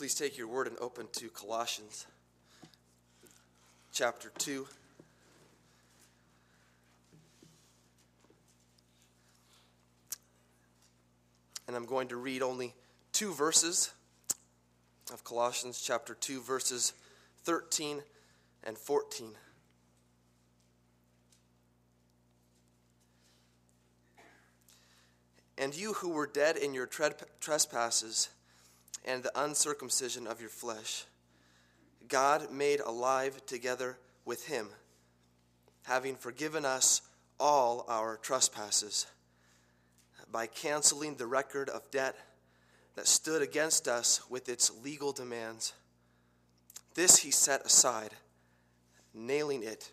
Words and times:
Please 0.00 0.14
take 0.14 0.38
your 0.38 0.48
word 0.48 0.66
and 0.66 0.78
open 0.78 1.08
to 1.12 1.28
Colossians 1.28 2.06
chapter 3.92 4.32
2. 4.38 4.66
And 11.68 11.76
I'm 11.76 11.84
going 11.84 12.08
to 12.08 12.16
read 12.16 12.40
only 12.40 12.72
two 13.12 13.34
verses 13.34 13.92
of 15.12 15.22
Colossians 15.22 15.82
chapter 15.82 16.14
2, 16.14 16.40
verses 16.40 16.94
13 17.44 18.00
and 18.64 18.78
14. 18.78 19.32
And 25.58 25.76
you 25.76 25.92
who 25.92 26.08
were 26.08 26.26
dead 26.26 26.56
in 26.56 26.72
your 26.72 26.88
trespasses 27.38 28.30
and 29.04 29.22
the 29.22 29.32
uncircumcision 29.40 30.26
of 30.26 30.40
your 30.40 30.50
flesh, 30.50 31.04
God 32.08 32.50
made 32.50 32.80
alive 32.80 33.44
together 33.46 33.98
with 34.24 34.46
him, 34.46 34.68
having 35.84 36.16
forgiven 36.16 36.64
us 36.64 37.02
all 37.38 37.84
our 37.88 38.16
trespasses, 38.16 39.06
by 40.30 40.46
canceling 40.46 41.16
the 41.16 41.26
record 41.26 41.68
of 41.68 41.90
debt 41.90 42.16
that 42.94 43.06
stood 43.06 43.42
against 43.42 43.88
us 43.88 44.20
with 44.28 44.48
its 44.48 44.70
legal 44.82 45.12
demands. 45.12 45.72
This 46.94 47.18
he 47.18 47.30
set 47.30 47.64
aside, 47.64 48.10
nailing 49.14 49.62
it 49.62 49.92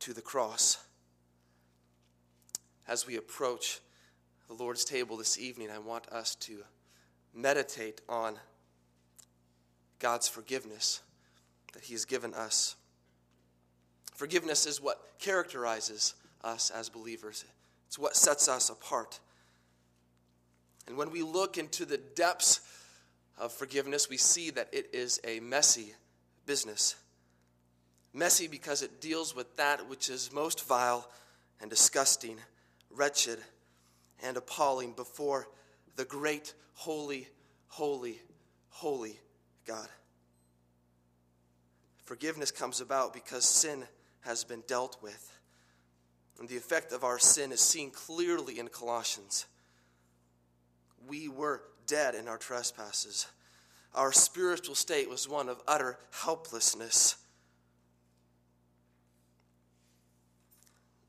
to 0.00 0.12
the 0.12 0.22
cross. 0.22 0.78
As 2.88 3.06
we 3.06 3.16
approach 3.16 3.80
the 4.48 4.54
Lord's 4.54 4.84
table 4.84 5.16
this 5.16 5.38
evening, 5.38 5.70
I 5.70 5.78
want 5.78 6.08
us 6.08 6.34
to 6.36 6.64
meditate 7.34 8.00
on 8.08 8.36
God's 9.98 10.28
forgiveness 10.28 11.00
that 11.72 11.84
He 11.84 11.94
has 11.94 12.04
given 12.04 12.34
us. 12.34 12.76
Forgiveness 14.14 14.66
is 14.66 14.80
what 14.80 15.00
characterizes 15.18 16.14
us 16.44 16.70
as 16.70 16.88
believers, 16.88 17.44
it's 17.86 17.98
what 17.98 18.16
sets 18.16 18.48
us 18.48 18.68
apart. 18.68 19.20
And 20.86 20.96
when 20.96 21.10
we 21.10 21.22
look 21.22 21.58
into 21.58 21.84
the 21.84 21.98
depths 21.98 22.60
of 23.38 23.52
forgiveness, 23.52 24.08
we 24.10 24.16
see 24.16 24.50
that 24.50 24.68
it 24.72 24.90
is 24.92 25.20
a 25.24 25.38
messy 25.40 25.94
business. 26.44 26.96
Messy 28.12 28.48
because 28.48 28.82
it 28.82 29.00
deals 29.00 29.34
with 29.34 29.56
that 29.56 29.88
which 29.88 30.10
is 30.10 30.32
most 30.32 30.66
vile 30.66 31.08
and 31.60 31.70
disgusting, 31.70 32.36
wretched, 32.90 33.38
and 34.22 34.36
appalling 34.36 34.92
before 34.92 35.48
the 35.96 36.04
great, 36.04 36.54
holy, 36.74 37.28
holy, 37.68 38.20
holy 38.68 39.18
God. 39.66 39.88
Forgiveness 42.04 42.50
comes 42.50 42.80
about 42.80 43.14
because 43.14 43.44
sin 43.44 43.84
has 44.20 44.44
been 44.44 44.62
dealt 44.66 45.02
with. 45.02 45.38
And 46.38 46.48
the 46.48 46.56
effect 46.56 46.92
of 46.92 47.04
our 47.04 47.18
sin 47.18 47.52
is 47.52 47.60
seen 47.60 47.90
clearly 47.90 48.58
in 48.58 48.68
Colossians. 48.68 49.46
We 51.06 51.28
were 51.28 51.62
dead 51.86 52.14
in 52.14 52.28
our 52.28 52.38
trespasses. 52.38 53.26
Our 53.94 54.12
spiritual 54.12 54.74
state 54.74 55.08
was 55.08 55.28
one 55.28 55.48
of 55.48 55.60
utter 55.68 55.98
helplessness. 56.10 57.16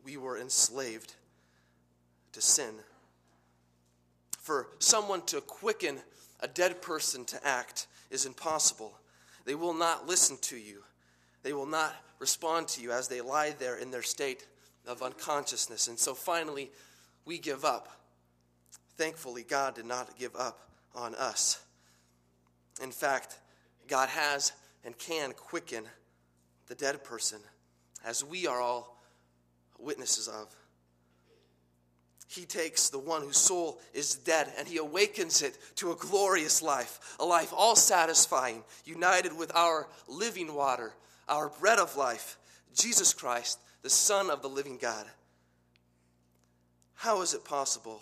We 0.03 0.17
were 0.17 0.37
enslaved 0.37 1.13
to 2.33 2.41
sin 2.41 2.75
for 4.43 4.67
someone 4.79 5.21
to 5.21 5.39
quicken 5.39 5.97
a 6.41 6.47
dead 6.47 6.81
person 6.81 7.23
to 7.23 7.47
act 7.47 7.87
is 8.11 8.25
impossible. 8.25 8.93
They 9.45 9.55
will 9.55 9.73
not 9.73 10.05
listen 10.05 10.37
to 10.41 10.57
you, 10.57 10.83
they 11.41 11.53
will 11.53 11.65
not 11.65 11.95
respond 12.19 12.67
to 12.69 12.81
you 12.81 12.91
as 12.91 13.07
they 13.07 13.21
lie 13.21 13.55
there 13.57 13.77
in 13.77 13.89
their 13.89 14.03
state 14.03 14.45
of 14.85 15.01
unconsciousness. 15.01 15.87
And 15.87 15.97
so 15.97 16.13
finally, 16.13 16.71
we 17.25 17.37
give 17.37 17.65
up. 17.65 17.89
Thankfully, 18.97 19.43
God 19.43 19.75
did 19.75 19.85
not 19.85 20.17
give 20.19 20.35
up 20.35 20.69
on 20.93 21.15
us. 21.15 21.63
In 22.81 22.91
fact, 22.91 23.39
God 23.87 24.09
has 24.09 24.51
and 24.85 24.97
can 24.97 25.31
quicken 25.31 25.85
the 26.67 26.75
dead 26.75 27.03
person, 27.03 27.39
as 28.05 28.23
we 28.23 28.45
are 28.47 28.61
all 28.61 29.01
witnesses 29.79 30.27
of. 30.27 30.53
He 32.33 32.45
takes 32.45 32.89
the 32.89 32.97
one 32.97 33.21
whose 33.21 33.37
soul 33.37 33.79
is 33.93 34.15
dead 34.15 34.51
and 34.57 34.67
he 34.67 34.77
awakens 34.77 35.43
it 35.43 35.55
to 35.75 35.91
a 35.91 35.95
glorious 35.95 36.63
life, 36.63 37.15
a 37.19 37.25
life 37.25 37.53
all 37.55 37.75
satisfying, 37.75 38.63
united 38.85 39.37
with 39.37 39.55
our 39.55 39.87
living 40.07 40.55
water, 40.55 40.93
our 41.29 41.49
bread 41.49 41.77
of 41.77 41.95
life, 41.95 42.37
Jesus 42.73 43.13
Christ, 43.13 43.59
the 43.83 43.89
Son 43.89 44.31
of 44.31 44.41
the 44.41 44.49
living 44.49 44.79
God. 44.81 45.05
How 46.95 47.21
is 47.21 47.35
it 47.35 47.45
possible 47.45 48.01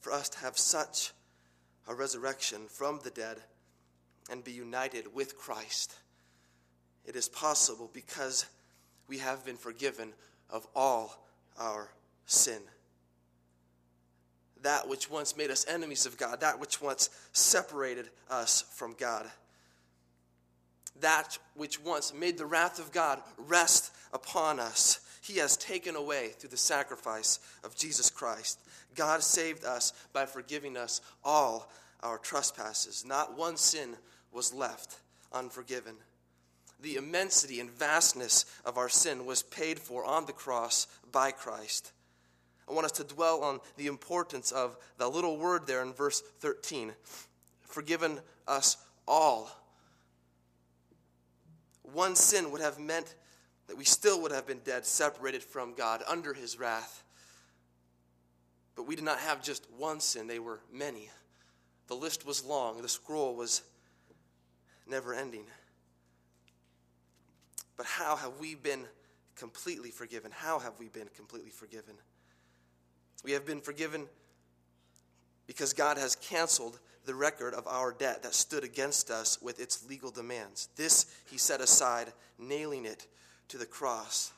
for 0.00 0.12
us 0.12 0.28
to 0.28 0.40
have 0.40 0.58
such 0.58 1.12
a 1.88 1.94
resurrection 1.94 2.66
from 2.68 3.00
the 3.02 3.10
dead 3.10 3.38
and 4.30 4.44
be 4.44 4.52
united 4.52 5.14
with 5.14 5.38
Christ? 5.38 5.94
It 7.06 7.16
is 7.16 7.26
possible 7.26 7.90
because 7.94 8.44
we 9.08 9.16
have 9.16 9.46
been 9.46 9.56
forgiven 9.56 10.12
of 10.50 10.66
all 10.74 11.24
our 11.58 11.88
sin 12.26 12.60
that 14.62 14.88
which 14.88 15.10
once 15.10 15.36
made 15.36 15.50
us 15.50 15.66
enemies 15.68 16.06
of 16.06 16.16
God, 16.16 16.40
that 16.40 16.60
which 16.60 16.80
once 16.80 17.10
separated 17.32 18.08
us 18.30 18.64
from 18.74 18.94
God, 18.98 19.26
that 21.00 21.38
which 21.54 21.80
once 21.80 22.14
made 22.14 22.38
the 22.38 22.46
wrath 22.46 22.78
of 22.78 22.92
God 22.92 23.20
rest 23.36 23.92
upon 24.12 24.60
us. 24.60 25.00
He 25.22 25.38
has 25.38 25.56
taken 25.56 25.94
away 25.94 26.28
through 26.30 26.50
the 26.50 26.56
sacrifice 26.56 27.38
of 27.62 27.76
Jesus 27.76 28.10
Christ. 28.10 28.58
God 28.94 29.22
saved 29.22 29.64
us 29.64 29.92
by 30.12 30.26
forgiving 30.26 30.76
us 30.76 31.00
all 31.24 31.70
our 32.02 32.18
trespasses. 32.18 33.04
Not 33.06 33.38
one 33.38 33.56
sin 33.56 33.96
was 34.32 34.52
left 34.52 34.96
unforgiven. 35.32 35.94
The 36.80 36.96
immensity 36.96 37.60
and 37.60 37.70
vastness 37.70 38.44
of 38.64 38.76
our 38.76 38.88
sin 38.88 39.24
was 39.24 39.42
paid 39.42 39.78
for 39.78 40.04
on 40.04 40.26
the 40.26 40.32
cross 40.32 40.88
by 41.12 41.30
Christ. 41.30 41.92
I 42.68 42.72
want 42.72 42.84
us 42.84 42.92
to 42.92 43.04
dwell 43.04 43.42
on 43.42 43.60
the 43.76 43.86
importance 43.86 44.52
of 44.52 44.76
the 44.98 45.08
little 45.08 45.36
word 45.36 45.66
there 45.66 45.82
in 45.82 45.92
verse 45.92 46.20
13 46.40 46.92
forgiven 47.72 48.20
us 48.46 48.76
all. 49.08 49.50
One 51.82 52.14
sin 52.14 52.50
would 52.52 52.60
have 52.60 52.78
meant 52.78 53.14
that 53.66 53.76
we 53.76 53.84
still 53.84 54.20
would 54.22 54.32
have 54.32 54.46
been 54.46 54.60
dead, 54.64 54.84
separated 54.84 55.42
from 55.42 55.74
God, 55.74 56.02
under 56.06 56.34
his 56.34 56.58
wrath. 56.58 57.02
But 58.76 58.86
we 58.86 58.96
did 58.96 59.04
not 59.04 59.18
have 59.18 59.42
just 59.42 59.66
one 59.76 60.00
sin, 60.00 60.26
they 60.26 60.38
were 60.38 60.60
many. 60.72 61.10
The 61.88 61.94
list 61.94 62.26
was 62.26 62.44
long, 62.44 62.80
the 62.80 62.88
scroll 62.88 63.34
was 63.34 63.62
never 64.86 65.14
ending. 65.14 65.44
But 67.76 67.86
how 67.86 68.16
have 68.16 68.38
we 68.38 68.54
been 68.54 68.86
completely 69.36 69.90
forgiven? 69.90 70.30
How 70.34 70.58
have 70.58 70.78
we 70.78 70.88
been 70.88 71.08
completely 71.16 71.50
forgiven? 71.50 71.94
We 73.22 73.32
have 73.32 73.46
been 73.46 73.60
forgiven 73.60 74.06
because 75.46 75.72
God 75.72 75.98
has 75.98 76.16
canceled 76.16 76.78
the 77.04 77.14
record 77.14 77.54
of 77.54 77.66
our 77.66 77.92
debt 77.92 78.22
that 78.22 78.34
stood 78.34 78.64
against 78.64 79.10
us 79.10 79.40
with 79.42 79.60
its 79.60 79.88
legal 79.88 80.10
demands. 80.10 80.68
This 80.76 81.06
he 81.30 81.38
set 81.38 81.60
aside, 81.60 82.12
nailing 82.38 82.84
it 82.84 83.06
to 83.48 83.58
the 83.58 83.66
cross. 83.66 84.32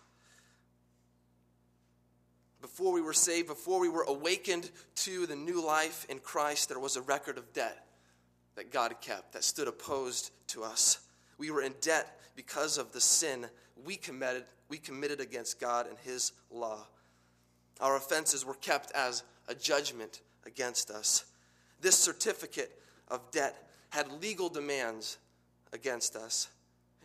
Before 2.60 2.92
we 2.92 3.02
were 3.02 3.12
saved, 3.12 3.48
before 3.48 3.78
we 3.78 3.90
were 3.90 4.04
awakened 4.08 4.70
to 4.96 5.26
the 5.26 5.36
new 5.36 5.64
life 5.64 6.06
in 6.08 6.18
Christ, 6.18 6.70
there 6.70 6.78
was 6.78 6.96
a 6.96 7.02
record 7.02 7.36
of 7.36 7.52
debt 7.52 7.86
that 8.56 8.72
God 8.72 9.00
kept 9.00 9.32
that 9.32 9.44
stood 9.44 9.68
opposed 9.68 10.30
to 10.48 10.64
us. 10.64 11.00
We 11.36 11.50
were 11.50 11.62
in 11.62 11.74
debt 11.80 12.18
because 12.36 12.78
of 12.78 12.92
the 12.92 13.00
sin 13.00 13.46
we 13.84 13.96
committed, 13.96 14.44
we 14.68 14.78
committed 14.78 15.20
against 15.20 15.60
God 15.60 15.86
and 15.86 15.98
his 15.98 16.32
law. 16.50 16.86
Our 17.80 17.96
offenses 17.96 18.44
were 18.44 18.54
kept 18.54 18.92
as 18.92 19.22
a 19.48 19.54
judgment 19.54 20.20
against 20.46 20.90
us. 20.90 21.24
This 21.80 21.98
certificate 21.98 22.70
of 23.08 23.30
debt 23.30 23.56
had 23.90 24.10
legal 24.22 24.48
demands 24.48 25.18
against 25.72 26.16
us. 26.16 26.48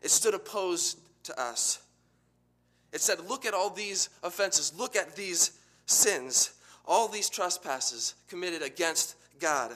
It 0.01 0.11
stood 0.11 0.33
opposed 0.33 0.99
to 1.23 1.39
us. 1.39 1.79
It 2.91 3.01
said, 3.01 3.19
Look 3.27 3.45
at 3.45 3.53
all 3.53 3.69
these 3.69 4.09
offenses, 4.23 4.73
look 4.75 4.95
at 4.95 5.15
these 5.15 5.51
sins, 5.85 6.53
all 6.85 7.07
these 7.07 7.29
trespasses 7.29 8.15
committed 8.27 8.61
against 8.61 9.15
God. 9.39 9.71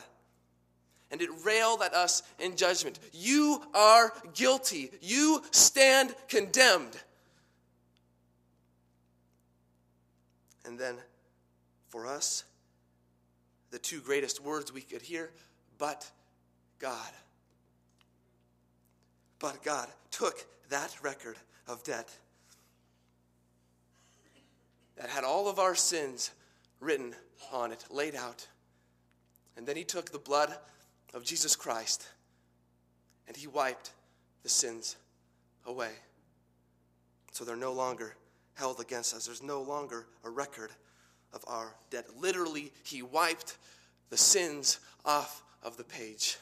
And 1.12 1.22
it 1.22 1.30
railed 1.46 1.84
at 1.84 1.94
us 1.94 2.24
in 2.39 2.56
judgment. 2.56 3.00
You 3.12 3.62
are 3.75 4.12
guilty. 4.34 4.89
You 5.00 5.44
stand 5.51 6.16
condemned. 6.28 6.98
And 10.65 10.80
then 10.80 10.95
for 11.89 12.07
us, 12.07 12.44
the 13.71 13.80
two 13.80 14.01
greatest 14.01 14.42
words 14.42 14.71
we 14.71 14.81
could 14.81 15.01
hear, 15.01 15.31
but 15.77 16.10
God. 16.80 17.12
But 19.39 19.63
God 19.63 19.88
took 20.12 20.45
that 20.69 20.95
record 21.01 21.38
of 21.68 21.83
debt 21.83 22.10
that 24.95 25.10
had 25.10 25.24
all 25.24 25.48
of 25.48 25.60
our 25.60 25.75
sins 25.75 26.31
written 26.80 27.15
on 27.51 27.71
it, 27.71 27.83
laid 27.89 28.15
out. 28.15 28.48
And 29.57 29.65
then 29.65 29.75
he 29.75 29.83
took 29.83 30.12
the 30.12 30.19
blood 30.19 30.56
of 31.13 31.24
Jesus 31.24 31.56
Christ 31.56 32.07
and 33.27 33.36
he 33.36 33.48
wiped 33.48 33.92
the 34.44 34.50
sins 34.50 34.98
away. 35.65 35.92
So 37.31 37.44
they're 37.44 37.56
no 37.56 37.74
longer 37.74 38.15
held 38.55 38.79
against 38.79 39.13
us. 39.13 39.25
There's 39.25 39.44
no 39.44 39.61
longer 39.61 40.05
a 40.23 40.29
record 40.29 40.71
of 41.33 41.44
our 41.47 41.75
debt. 41.89 42.05
Literally, 42.19 42.71
he 42.83 43.01
wiped 43.01 43.57
the 44.09 44.17
sins 44.17 44.79
off 45.05 45.44
of 45.63 45.77
the 45.77 45.83
page. 45.83 46.38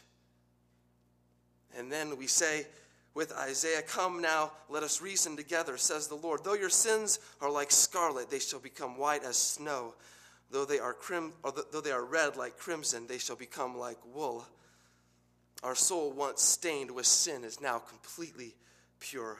And 1.77 1.91
then 1.91 2.17
we 2.17 2.27
say 2.27 2.65
with 3.13 3.31
Isaiah, 3.33 3.81
Come 3.81 4.21
now, 4.21 4.51
let 4.69 4.83
us 4.83 5.01
reason 5.01 5.35
together, 5.35 5.77
says 5.77 6.07
the 6.07 6.15
Lord. 6.15 6.43
Though 6.43 6.53
your 6.53 6.69
sins 6.69 7.19
are 7.41 7.51
like 7.51 7.71
scarlet, 7.71 8.29
they 8.29 8.39
shall 8.39 8.59
become 8.59 8.97
white 8.97 9.23
as 9.23 9.37
snow. 9.37 9.93
Though 10.49 10.65
they 10.65 10.79
are, 10.79 10.93
crim- 10.93 11.33
or 11.43 11.53
though 11.71 11.81
they 11.81 11.91
are 11.91 12.03
red 12.03 12.35
like 12.35 12.57
crimson, 12.57 13.07
they 13.07 13.17
shall 13.17 13.37
become 13.37 13.77
like 13.77 13.97
wool. 14.13 14.45
Our 15.63 15.75
soul, 15.75 16.11
once 16.11 16.41
stained 16.41 16.91
with 16.91 17.05
sin, 17.05 17.43
is 17.43 17.61
now 17.61 17.79
completely 17.79 18.55
pure. 18.99 19.39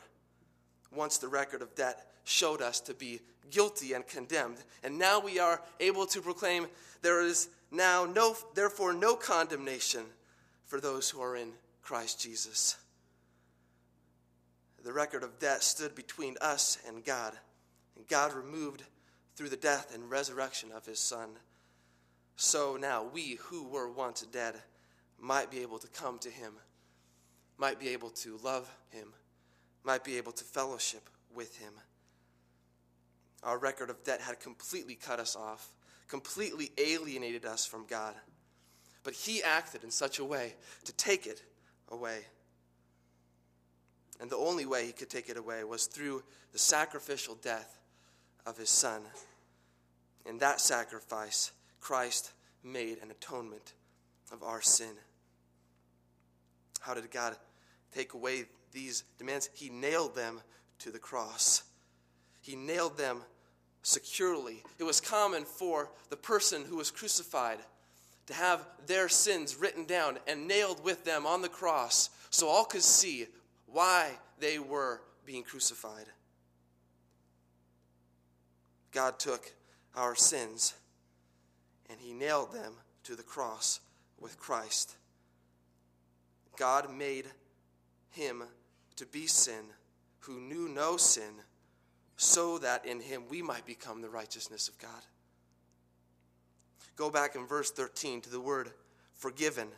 Once 0.92 1.18
the 1.18 1.28
record 1.28 1.62
of 1.62 1.74
debt 1.76 2.08
showed 2.24 2.62
us 2.62 2.80
to 2.80 2.94
be 2.94 3.20
guilty 3.50 3.94
and 3.94 4.06
condemned, 4.08 4.58
and 4.84 4.98
now 4.98 5.20
we 5.20 5.40
are 5.40 5.62
able 5.80 6.06
to 6.06 6.22
proclaim 6.22 6.68
there 7.02 7.22
is 7.22 7.50
now 7.72 8.06
no, 8.06 8.36
therefore, 8.54 8.94
no 8.94 9.16
condemnation 9.16 10.04
for 10.66 10.80
those 10.80 11.10
who 11.10 11.22
are 11.22 11.36
in 11.36 11.52
Christ 11.82 12.22
Jesus. 12.22 12.78
The 14.84 14.94
record 14.94 15.24
of 15.24 15.40
debt 15.40 15.64
stood 15.64 15.96
between 15.96 16.36
us 16.42 16.78
and 16.88 17.06
God, 17.06 17.34
and 17.96 18.08
God 18.08 18.34
removed 18.34 18.84
through 19.36 19.50
the 19.50 19.56
death 19.56 19.94
and 19.94 20.10
resurrection 20.10 20.72
of 20.72 20.86
his 20.86 21.00
Son. 21.00 21.30
So 22.36 22.78
now 22.80 23.04
we 23.04 23.38
who 23.42 23.68
were 23.68 23.90
once 23.90 24.22
dead 24.24 24.56
might 25.20 25.52
be 25.52 25.60
able 25.60 25.78
to 25.80 25.88
come 25.88 26.18
to 26.20 26.30
him, 26.30 26.54
might 27.58 27.80
be 27.80 27.90
able 27.90 28.10
to 28.10 28.40
love 28.44 28.70
him, 28.90 29.14
might 29.84 30.04
be 30.04 30.18
able 30.18 30.32
to 30.32 30.44
fellowship 30.44 31.10
with 31.34 31.58
him. 31.58 31.74
Our 33.44 33.58
record 33.58 33.90
of 33.90 34.04
debt 34.04 34.22
had 34.22 34.40
completely 34.40 34.96
cut 34.96 35.20
us 35.20 35.36
off, 35.36 35.70
completely 36.08 36.72
alienated 36.78 37.46
us 37.46 37.66
from 37.66 37.86
God. 37.88 38.14
But 39.04 39.14
he 39.14 39.42
acted 39.42 39.84
in 39.84 39.92
such 39.92 40.20
a 40.20 40.26
way 40.26 40.56
to 40.86 40.94
take 40.94 41.26
it 41.26 41.42
away. 41.90 42.20
And 44.20 44.30
the 44.30 44.38
only 44.38 44.68
way 44.68 44.86
he 44.86 44.92
could 44.92 45.10
take 45.10 45.30
it 45.30 45.38
away 45.38 45.64
was 45.64 45.88
through 45.88 46.22
the 46.52 46.60
sacrificial 46.60 47.36
death 47.36 47.80
of 48.46 48.58
his 48.58 48.70
son. 48.70 49.02
In 50.28 50.38
that 50.38 50.62
sacrifice, 50.62 51.52
Christ 51.80 52.34
made 52.64 53.00
an 53.02 53.10
atonement 53.10 53.74
of 54.32 54.44
our 54.44 54.62
sin. 54.62 54.94
How 56.82 56.94
did 56.94 57.10
God 57.10 57.36
take 57.94 58.14
away 58.14 58.46
these 58.72 59.04
demands? 59.18 59.50
He 59.54 59.70
nailed 59.70 60.16
them 60.16 60.42
to 60.80 60.92
the 60.92 61.00
cross. 61.00 61.64
He 62.42 62.56
nailed 62.56 62.98
them 62.98 63.22
securely. 63.84 64.64
It 64.80 64.84
was 64.84 65.02
common 65.02 65.46
for 65.46 65.90
the 66.10 66.18
person 66.18 66.66
who 66.66 66.78
was 66.78 66.92
crucified 66.92 67.60
to 68.28 68.34
have 68.34 68.66
their 68.88 69.10
sins 69.10 69.56
written 69.56 69.86
down 69.86 70.18
and 70.28 70.48
nailed 70.48 70.84
with 70.84 71.04
them 71.04 71.26
on 71.26 71.42
the 71.42 71.50
cross 71.50 72.10
so 72.30 72.48
all 72.48 72.66
could 72.66 72.84
see 72.84 73.28
why 73.68 74.12
they 74.40 74.60
were 74.60 75.02
being 75.26 75.44
crucified. 75.44 76.06
God 78.92 79.20
took 79.20 79.52
our 79.96 80.16
sins 80.16 80.74
and 81.90 82.00
he 82.00 82.14
nailed 82.14 82.54
them 82.54 82.74
to 83.04 83.16
the 83.16 83.24
cross 83.24 83.80
with 84.20 84.40
Christ. 84.40 84.96
God 86.58 86.94
made 86.94 87.26
him 88.12 88.44
to 89.02 89.08
be 89.08 89.26
sin 89.26 89.66
who 90.20 90.40
knew 90.40 90.70
no 90.70 90.96
sin, 90.96 91.34
so 92.18 92.60
that 92.60 92.86
in 92.86 93.00
him 93.00 93.24
we 93.32 93.42
might 93.42 93.66
become 93.66 94.00
the 94.00 94.10
righteousness 94.10 94.68
of 94.68 94.78
God. 94.78 95.02
Go 96.96 97.10
back 97.10 97.36
in 97.36 97.48
verse 97.48 97.72
13 97.72 98.22
to 98.22 98.30
the 98.30 98.40
word 98.40 98.70
forgiven. 99.16 99.70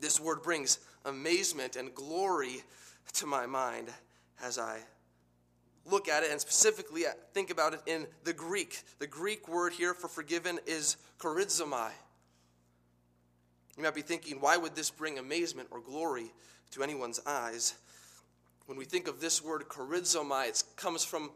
This 0.00 0.18
word 0.18 0.42
brings 0.42 0.78
amazement 1.04 1.76
and 1.76 1.94
glory 1.94 2.62
to 3.12 3.26
my 3.26 3.44
mind 3.44 3.88
as 4.42 4.58
I 4.58 4.78
look 5.84 6.08
at 6.08 6.22
it 6.22 6.30
and 6.30 6.40
specifically 6.40 7.02
think 7.34 7.50
about 7.50 7.74
it 7.74 7.80
in 7.84 8.06
the 8.24 8.32
Greek. 8.32 8.80
The 9.00 9.06
Greek 9.06 9.48
word 9.48 9.74
here 9.74 9.92
for 9.92 10.08
forgiven 10.08 10.58
is 10.66 10.96
charizomai. 11.18 11.90
You 13.76 13.82
might 13.82 13.94
be 13.94 14.00
thinking, 14.00 14.40
why 14.40 14.56
would 14.56 14.74
this 14.74 14.88
bring 14.88 15.18
amazement 15.18 15.68
or 15.70 15.80
glory 15.80 16.32
to 16.72 16.82
anyone's 16.82 17.20
eyes? 17.26 17.74
When 18.66 18.76
we 18.76 18.84
think 18.84 19.08
of 19.08 19.20
this 19.20 19.42
word 19.42 19.68
charizomai, 19.68 20.48
it 20.48 20.62
comes 20.76 21.04
from 21.04 21.30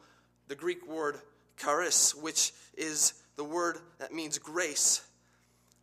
the 0.49 0.55
Greek 0.55 0.87
word 0.89 1.17
charis, 1.57 2.15
which 2.15 2.53
is 2.77 3.15
the 3.37 3.45
word 3.45 3.79
that 3.99 4.13
means 4.13 4.39
grace. 4.39 5.07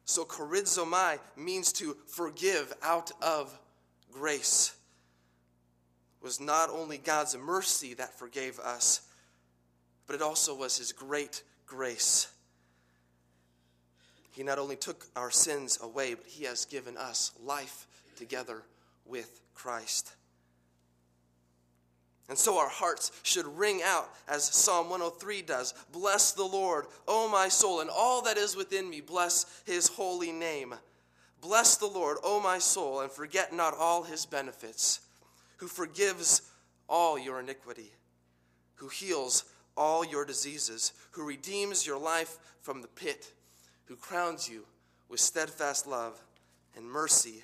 So 0.06 0.26
charizomai 0.26 1.20
means 1.38 1.72
to 1.74 1.96
forgive 2.08 2.74
out 2.82 3.12
of 3.22 3.58
grace. 4.12 4.76
It 6.22 6.26
was 6.26 6.40
not 6.40 6.70
only 6.70 6.98
God's 6.98 7.38
mercy 7.38 7.94
that 7.96 8.18
forgave 8.18 8.60
us, 8.60 9.02
but 10.08 10.16
it 10.16 10.22
also 10.22 10.56
was 10.56 10.78
his 10.78 10.92
great 10.92 11.44
grace. 11.66 12.28
He 14.34 14.44
not 14.44 14.58
only 14.58 14.76
took 14.76 15.06
our 15.16 15.30
sins 15.30 15.80
away, 15.82 16.16
but 16.16 16.26
He 16.26 16.46
has 16.46 16.66
given 16.66 16.98
us 16.98 17.32
life 17.44 17.88
together 18.16 18.64
with 19.06 19.42
Christ. 19.54 20.14
And 22.30 22.38
so 22.38 22.58
our 22.58 22.70
hearts 22.70 23.12
should 23.24 23.46
ring 23.46 23.82
out 23.84 24.10
as 24.28 24.44
Psalm 24.44 24.90
103 24.90 25.42
does 25.42 25.74
Bless 25.92 26.32
the 26.32 26.44
Lord, 26.44 26.86
O 27.08 27.30
my 27.30 27.48
soul, 27.50 27.82
and 27.82 27.90
all 27.90 28.22
that 28.24 28.38
is 28.38 28.56
within 28.56 28.90
me, 28.90 29.02
bless 29.02 29.46
His 29.66 29.88
holy 29.88 30.32
name. 30.32 30.74
Bless 31.42 31.76
the 31.76 31.88
Lord, 31.88 32.18
O 32.24 32.40
my 32.40 32.58
soul, 32.58 33.02
and 33.02 33.12
forget 33.12 33.54
not 33.54 33.76
all 33.78 34.04
His 34.04 34.26
benefits, 34.26 35.02
who 35.58 35.68
forgives 35.68 36.42
all 36.88 37.20
your 37.20 37.42
iniquity, 37.42 37.92
who 38.76 38.88
heals 38.88 39.44
all 39.76 40.06
your 40.06 40.24
diseases, 40.24 40.94
who 41.12 41.26
redeems 41.26 41.86
your 41.86 42.00
life 42.00 42.38
from 42.62 42.82
the 42.82 42.88
pit 42.88 43.34
who 43.86 43.96
crowns 43.96 44.50
you 44.50 44.66
with 45.10 45.20
steadfast 45.20 45.88
love 45.88 46.20
and 46.76 46.86
mercy. 46.86 47.44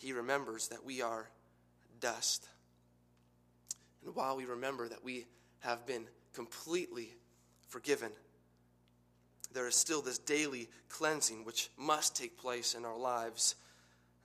He 0.00 0.14
remembers 0.14 0.68
that 0.68 0.82
we 0.82 1.02
are 1.02 1.28
dust. 2.00 2.48
And 4.02 4.14
while 4.14 4.34
we 4.34 4.46
remember 4.46 4.88
that 4.88 5.04
we 5.04 5.26
have 5.58 5.86
been 5.86 6.06
completely 6.32 7.10
forgiven, 7.68 8.10
there 9.52 9.68
is 9.68 9.74
still 9.74 10.00
this 10.00 10.16
daily 10.16 10.70
cleansing 10.88 11.44
which 11.44 11.68
must 11.76 12.16
take 12.16 12.38
place 12.38 12.74
in 12.74 12.86
our 12.86 12.96
lives. 12.96 13.56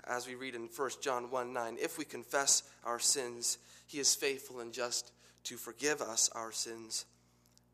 As 0.05 0.25
we 0.25 0.35
read 0.35 0.55
in 0.55 0.69
1 0.73 0.89
John 1.01 1.29
1 1.29 1.51
9, 1.51 1.77
if 1.81 1.97
we 1.97 2.05
confess 2.05 2.63
our 2.85 2.99
sins, 2.99 3.57
he 3.85 3.99
is 3.99 4.15
faithful 4.15 4.61
and 4.61 4.71
just 4.71 5.11
to 5.43 5.57
forgive 5.57 6.01
us 6.01 6.29
our 6.33 6.53
sins 6.53 7.05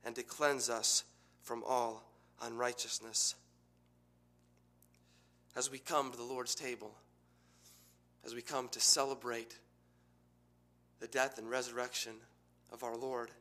and 0.03 0.15
to 0.15 0.24
cleanse 0.24 0.72
us 0.72 1.03
from 1.43 1.63
all 1.67 2.10
unrighteousness. 2.41 3.36
As 5.55 5.70
we 5.70 5.77
come 5.77 6.10
to 6.10 6.17
the 6.17 6.24
Lord's 6.24 6.55
table, 6.55 6.96
as 8.25 8.36
we 8.36 8.42
come 8.42 8.68
to 8.70 8.80
celebrate 8.80 9.58
the 11.00 11.08
death 11.08 11.38
and 11.38 11.50
resurrection 11.50 12.13
of 12.72 12.84
our 12.84 12.96
Lord, 12.96 13.32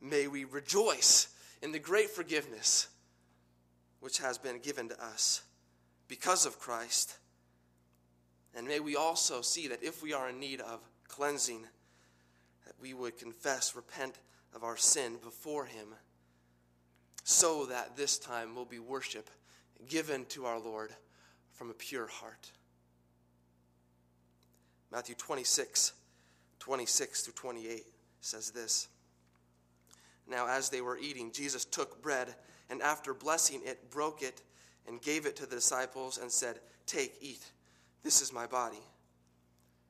may 0.00 0.28
we 0.28 0.44
rejoice 0.44 1.28
in 1.62 1.72
the 1.72 1.78
great 1.78 2.10
forgiveness 2.10 2.88
which 4.00 4.18
has 4.18 4.38
been 4.38 4.58
given 4.60 4.88
to 4.88 5.04
us 5.04 5.42
because 6.08 6.46
of 6.46 6.58
Christ. 6.58 7.16
And 8.54 8.66
may 8.66 8.80
we 8.80 8.96
also 8.96 9.42
see 9.42 9.68
that 9.68 9.82
if 9.82 10.02
we 10.02 10.12
are 10.12 10.28
in 10.28 10.38
need 10.38 10.60
of 10.60 10.80
cleansing, 11.08 11.62
that 12.64 12.74
we 12.80 12.94
would 12.94 13.18
confess, 13.18 13.74
repent 13.74 14.18
of 14.54 14.64
our 14.64 14.76
sin 14.76 15.16
before 15.22 15.66
Him, 15.66 15.88
so 17.24 17.66
that 17.66 17.96
this 17.96 18.18
time 18.18 18.54
will 18.54 18.64
be 18.64 18.78
worship 18.78 19.28
given 19.88 20.24
to 20.26 20.46
our 20.46 20.58
Lord 20.58 20.92
from 21.52 21.70
a 21.70 21.74
pure 21.74 22.06
heart. 22.06 22.50
Matthew 24.92 25.14
26, 25.14 25.92
26 26.58 27.22
through 27.22 27.34
28 27.34 27.84
says 28.20 28.50
this. 28.50 28.88
Now, 30.28 30.48
as 30.48 30.70
they 30.70 30.80
were 30.80 30.98
eating, 30.98 31.30
Jesus 31.32 31.64
took 31.64 32.02
bread, 32.02 32.34
and 32.68 32.82
after 32.82 33.14
blessing 33.14 33.62
it, 33.64 33.90
broke 33.90 34.22
it 34.22 34.42
and 34.88 35.00
gave 35.00 35.26
it 35.26 35.36
to 35.36 35.46
the 35.46 35.56
disciples 35.56 36.18
and 36.18 36.30
said, 36.30 36.60
Take, 36.86 37.14
eat. 37.20 37.44
This 38.02 38.22
is 38.22 38.32
my 38.32 38.46
body. 38.46 38.82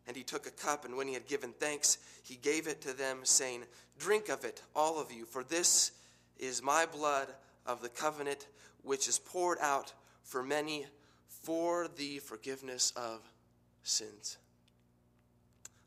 And 0.06 0.16
he 0.16 0.22
took 0.22 0.46
a 0.46 0.50
cup, 0.50 0.84
and 0.84 0.96
when 0.96 1.08
he 1.08 1.14
had 1.14 1.26
given 1.26 1.52
thanks, 1.52 1.98
he 2.22 2.36
gave 2.36 2.66
it 2.68 2.80
to 2.82 2.96
them, 2.96 3.20
saying, 3.24 3.64
Drink 3.98 4.28
of 4.28 4.44
it, 4.44 4.62
all 4.74 5.00
of 5.00 5.10
you, 5.10 5.24
for 5.24 5.42
this 5.42 5.92
is 6.38 6.62
my 6.62 6.86
blood 6.86 7.28
of 7.66 7.80
the 7.80 7.88
covenant, 7.88 8.46
which 8.82 9.08
is 9.08 9.18
poured 9.18 9.58
out 9.60 9.92
for 10.22 10.42
many 10.42 10.86
for 11.28 11.88
the 11.96 12.18
forgiveness 12.18 12.92
of 12.96 13.20
sins. 13.82 14.38